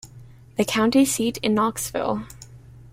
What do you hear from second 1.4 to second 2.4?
is Knoxville.